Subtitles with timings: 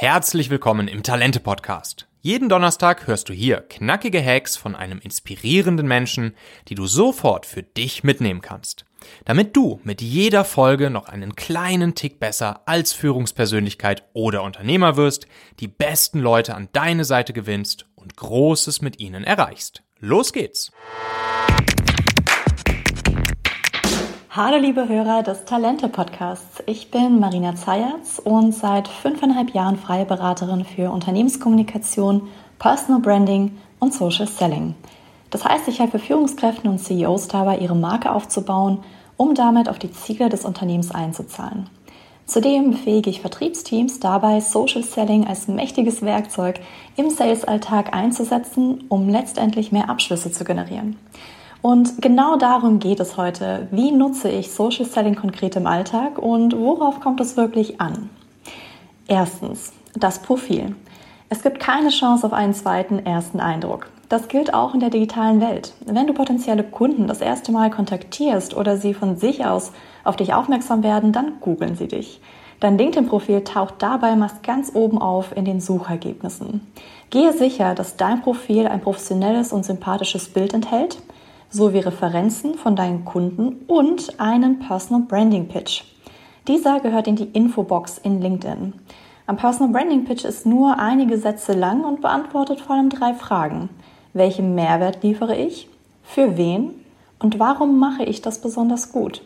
[0.00, 2.06] Herzlich willkommen im Talente Podcast.
[2.20, 6.36] Jeden Donnerstag hörst du hier knackige Hacks von einem inspirierenden Menschen,
[6.68, 8.84] die du sofort für dich mitnehmen kannst.
[9.24, 15.26] Damit du mit jeder Folge noch einen kleinen Tick besser als Führungspersönlichkeit oder Unternehmer wirst,
[15.58, 19.82] die besten Leute an deine Seite gewinnst und Großes mit ihnen erreichst.
[19.98, 20.70] Los geht's!
[24.30, 26.62] Hallo liebe Hörer des Talente Podcasts.
[26.66, 32.28] Ich bin Marina Zayatz und seit fünfeinhalb Jahren freie Beraterin für Unternehmenskommunikation,
[32.58, 34.74] Personal Branding und Social Selling.
[35.30, 38.80] Das heißt, ich helfe Führungskräften und CEOs dabei, ihre Marke aufzubauen,
[39.16, 41.70] um damit auf die Ziele des Unternehmens einzuzahlen.
[42.26, 46.60] Zudem befähige ich Vertriebsteams dabei, Social Selling als mächtiges Werkzeug
[46.96, 50.98] im Sales-Alltag einzusetzen, um letztendlich mehr Abschlüsse zu generieren.
[51.60, 53.66] Und genau darum geht es heute.
[53.72, 58.10] Wie nutze ich Social Selling konkret im Alltag und worauf kommt es wirklich an?
[59.08, 60.76] Erstens, das Profil.
[61.30, 63.90] Es gibt keine Chance auf einen zweiten ersten Eindruck.
[64.08, 65.74] Das gilt auch in der digitalen Welt.
[65.84, 69.72] Wenn du potenzielle Kunden das erste Mal kontaktierst oder sie von sich aus
[70.04, 72.20] auf dich aufmerksam werden, dann googeln sie dich.
[72.60, 76.60] Dein LinkedIn-Profil taucht dabei meist ganz oben auf in den Suchergebnissen.
[77.10, 80.98] Gehe sicher, dass dein Profil ein professionelles und sympathisches Bild enthält
[81.50, 85.84] sowie Referenzen von deinen Kunden und einen Personal Branding Pitch.
[86.46, 88.74] Dieser gehört in die Infobox in LinkedIn.
[89.26, 93.68] Ein Personal Branding Pitch ist nur einige Sätze lang und beantwortet vor allem drei Fragen.
[94.14, 95.68] Welchen Mehrwert liefere ich?
[96.02, 96.70] Für wen?
[97.18, 99.22] Und warum mache ich das besonders gut?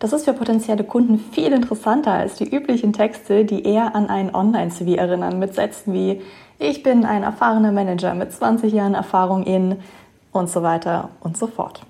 [0.00, 4.34] Das ist für potenzielle Kunden viel interessanter als die üblichen Texte, die eher an einen
[4.34, 6.22] Online-CV erinnern, mit Sätzen wie
[6.58, 9.76] Ich bin ein erfahrener Manager mit 20 Jahren Erfahrung in
[10.32, 11.82] und so weiter und so fort.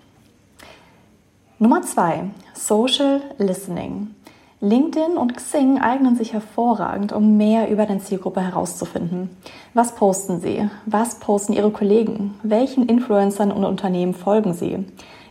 [1.58, 4.14] Nummer zwei, Social Listening.
[4.62, 9.30] LinkedIn und Xing eignen sich hervorragend, um mehr über deine Zielgruppe herauszufinden.
[9.72, 10.68] Was posten sie?
[10.84, 12.34] Was posten ihre Kollegen?
[12.42, 14.84] Welchen Influencern und Unternehmen folgen sie?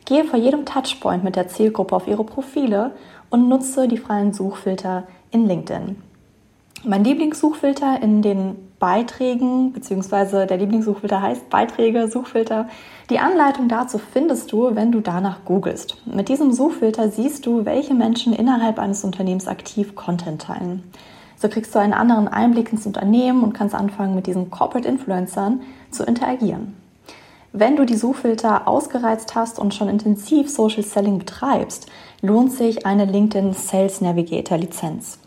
[0.06, 2.92] Gehe vor jedem Touchpoint mit der Zielgruppe auf ihre Profile
[3.30, 5.96] und nutze die freien Suchfilter in LinkedIn.
[6.84, 12.68] Mein Lieblingssuchfilter in den Beiträgen, beziehungsweise der Lieblingssuchfilter heißt Beiträge, Suchfilter.
[13.10, 15.98] Die Anleitung dazu findest du, wenn du danach googelst.
[16.06, 20.84] Mit diesem Suchfilter siehst du, welche Menschen innerhalb eines Unternehmens aktiv Content teilen.
[21.38, 25.62] So kriegst du einen anderen Einblick ins Unternehmen und kannst anfangen, mit diesen Corporate Influencern
[25.92, 26.76] zu interagieren.
[27.52, 31.88] Wenn du die Suchfilter ausgereizt hast und schon intensiv Social Selling betreibst,
[32.22, 35.18] lohnt sich eine LinkedIn Sales Navigator Lizenz.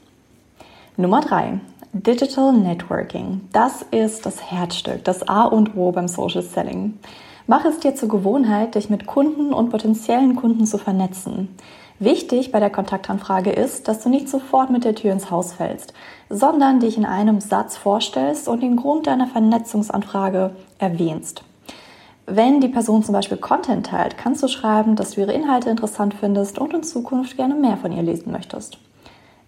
[0.97, 1.61] Nummer drei,
[1.95, 3.43] Digital Networking.
[3.53, 6.99] Das ist das Herzstück, das A und O beim Social Selling.
[7.47, 11.55] Mach es dir zur Gewohnheit, dich mit Kunden und potenziellen Kunden zu vernetzen.
[11.99, 15.93] Wichtig bei der Kontaktanfrage ist, dass du nicht sofort mit der Tür ins Haus fällst,
[16.31, 21.45] sondern dich in einem Satz vorstellst und den Grund deiner Vernetzungsanfrage erwähnst.
[22.25, 26.15] Wenn die Person zum Beispiel Content teilt, kannst du schreiben, dass du ihre Inhalte interessant
[26.15, 28.79] findest und in Zukunft gerne mehr von ihr lesen möchtest.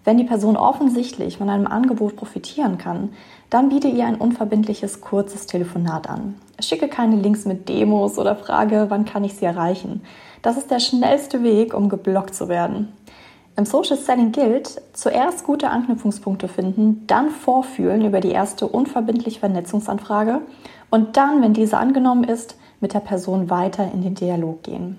[0.05, 3.09] Wenn die Person offensichtlich von einem Angebot profitieren kann,
[3.49, 6.35] dann biete ihr ein unverbindliches, kurzes Telefonat an.
[6.59, 10.03] Schicke keine Links mit Demos oder frage, wann kann ich sie erreichen.
[10.43, 12.93] Das ist der schnellste Weg, um geblockt zu werden.
[13.57, 20.41] Im Social Selling gilt, zuerst gute Anknüpfungspunkte finden, dann vorfühlen über die erste unverbindliche Vernetzungsanfrage
[20.91, 24.97] und dann, wenn diese angenommen ist, mit der Person weiter in den Dialog gehen.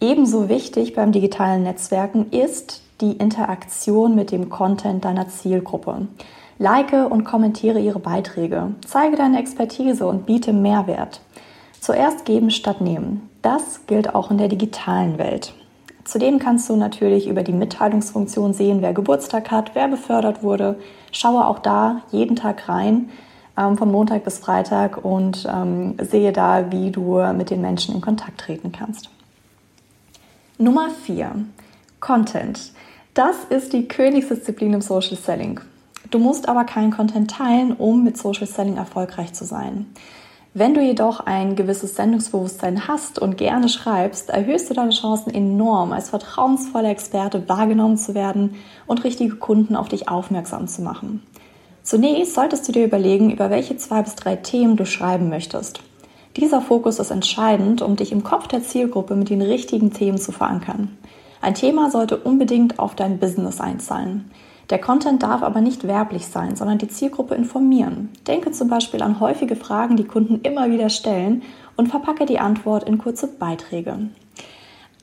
[0.00, 6.08] Ebenso wichtig beim digitalen Netzwerken ist, die Interaktion mit dem Content deiner Zielgruppe.
[6.58, 8.72] Like und kommentiere ihre Beiträge.
[8.84, 11.20] Zeige deine Expertise und biete Mehrwert.
[11.80, 13.30] Zuerst geben statt nehmen.
[13.42, 15.54] Das gilt auch in der digitalen Welt.
[16.04, 20.78] Zudem kannst du natürlich über die Mitteilungsfunktion sehen, wer Geburtstag hat, wer befördert wurde.
[21.12, 23.10] Schaue auch da jeden Tag rein,
[23.56, 28.00] ähm, von Montag bis Freitag und ähm, sehe da, wie du mit den Menschen in
[28.00, 29.10] Kontakt treten kannst.
[30.56, 31.44] Nummer 4.
[32.00, 32.72] Content.
[33.14, 35.60] Das ist die Königsdisziplin im Social Selling.
[36.10, 39.86] Du musst aber keinen Content teilen, um mit Social Selling erfolgreich zu sein.
[40.54, 45.92] Wenn du jedoch ein gewisses Sendungsbewusstsein hast und gerne schreibst, erhöhst du deine Chancen enorm,
[45.92, 48.54] als vertrauensvoller Experte wahrgenommen zu werden
[48.86, 51.22] und richtige Kunden auf dich aufmerksam zu machen.
[51.82, 55.80] Zunächst solltest du dir überlegen, über welche zwei bis drei Themen du schreiben möchtest.
[56.36, 60.32] Dieser Fokus ist entscheidend, um dich im Kopf der Zielgruppe mit den richtigen Themen zu
[60.32, 60.96] verankern.
[61.40, 64.30] Ein Thema sollte unbedingt auf dein Business einzahlen.
[64.70, 68.10] Der Content darf aber nicht werblich sein, sondern die Zielgruppe informieren.
[68.26, 71.42] Denke zum Beispiel an häufige Fragen, die Kunden immer wieder stellen
[71.76, 74.10] und verpacke die Antwort in kurze Beiträge.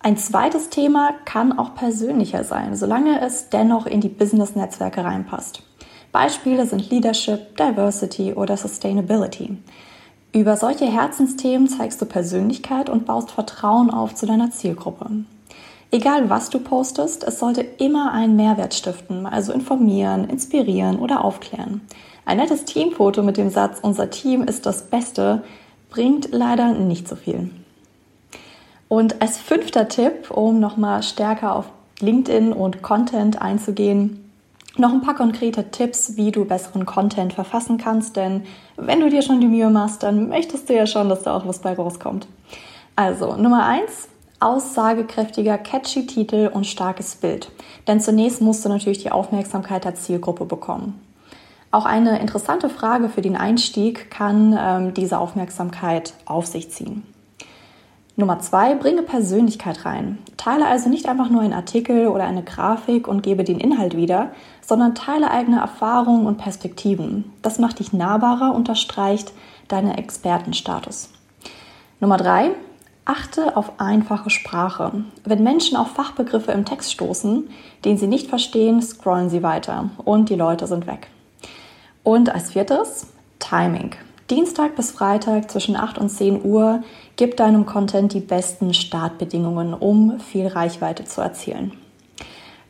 [0.02, 5.64] Ein zweites Thema kann auch persönlicher sein, solange es dennoch in die Business-Netzwerke reinpasst.
[6.12, 9.58] Beispiele sind Leadership, Diversity oder Sustainability.
[10.32, 15.10] Über solche Herzensthemen zeigst du Persönlichkeit und baust Vertrauen auf zu deiner Zielgruppe.
[15.92, 21.82] Egal was du postest, es sollte immer einen Mehrwert stiften, also informieren, inspirieren oder aufklären.
[22.26, 25.44] Ein nettes Teamfoto mit dem Satz Unser Team ist das Beste
[25.90, 27.52] bringt leider nicht so viel.
[28.90, 31.66] Und als fünfter Tipp, um nochmal stärker auf
[32.02, 34.30] LinkedIn und Content einzugehen,
[34.78, 38.44] noch ein paar konkrete Tipps, wie du besseren Content verfassen kannst, denn
[38.76, 41.48] wenn du dir schon die Mühe machst, dann möchtest du ja schon, dass da auch
[41.48, 42.28] was bei rauskommt.
[42.98, 44.10] Also, Nummer eins,
[44.46, 47.52] aussagekräftiger, catchy Titel und starkes Bild.
[47.88, 51.02] Denn zunächst musst du natürlich die Aufmerksamkeit der Zielgruppe bekommen.
[51.72, 57.04] Auch eine interessante Frage für den Einstieg kann ähm, diese Aufmerksamkeit auf sich ziehen.
[58.18, 60.20] Nummer zwei, bringe Persönlichkeit rein.
[60.38, 64.30] Teile also nicht einfach nur einen Artikel oder eine Grafik und gebe den Inhalt wieder,
[64.62, 67.34] sondern teile eigene Erfahrungen und Perspektiven.
[67.42, 69.34] Das macht dich nahbarer, und unterstreicht
[69.68, 71.10] deinen Expertenstatus.
[72.00, 72.52] Nummer drei,
[73.06, 74.92] achte auf einfache Sprache.
[75.24, 77.50] Wenn Menschen auf Fachbegriffe im Text stoßen,
[77.86, 81.08] den sie nicht verstehen, scrollen sie weiter und die Leute sind weg.
[82.04, 83.08] Und als viertes,
[83.40, 83.92] Timing.
[84.32, 86.84] Dienstag bis Freitag zwischen 8 und 10 Uhr
[87.16, 91.74] gib deinem Content die besten Startbedingungen, um viel Reichweite zu erzielen.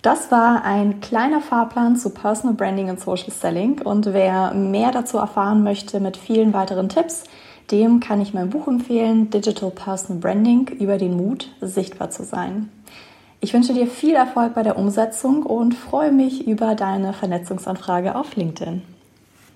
[0.01, 5.17] Das war ein kleiner Fahrplan zu Personal Branding und Social Selling und wer mehr dazu
[5.17, 7.23] erfahren möchte mit vielen weiteren Tipps,
[7.71, 12.69] dem kann ich mein Buch empfehlen, Digital Personal Branding, über den Mut, sichtbar zu sein.
[13.41, 18.35] Ich wünsche dir viel Erfolg bei der Umsetzung und freue mich über deine Vernetzungsanfrage auf
[18.35, 18.81] LinkedIn.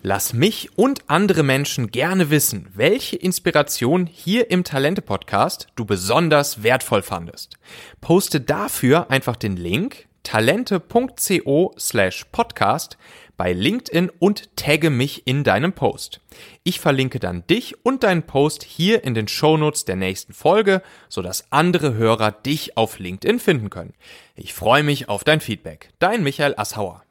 [0.01, 6.63] Lass mich und andere Menschen gerne wissen, welche Inspiration hier im Talente Podcast du besonders
[6.63, 7.57] wertvoll fandest.
[7.99, 12.99] Poste dafür einfach den Link talente.co slash podcast
[13.35, 16.21] bei LinkedIn und tagge mich in deinem Post.
[16.63, 21.51] Ich verlinke dann dich und deinen Post hier in den Shownotes der nächsten Folge, sodass
[21.51, 23.95] andere Hörer dich auf LinkedIn finden können.
[24.35, 25.89] Ich freue mich auf dein Feedback.
[25.97, 27.01] Dein Michael Assauer.